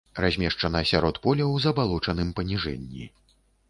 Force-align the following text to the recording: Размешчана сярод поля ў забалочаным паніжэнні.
Размешчана 0.23 0.81
сярод 0.93 1.21
поля 1.27 1.45
ў 1.53 1.67
забалочаным 1.69 2.35
паніжэнні. 2.41 3.03